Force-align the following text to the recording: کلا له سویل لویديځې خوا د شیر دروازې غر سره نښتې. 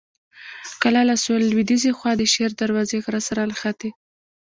کلا 0.81 1.01
له 1.09 1.15
سویل 1.23 1.45
لویديځې 1.47 1.91
خوا 1.97 2.11
د 2.17 2.21
شیر 2.33 2.51
دروازې 2.61 2.97
غر 3.05 3.15
سره 3.27 3.41
نښتې. 3.49 3.89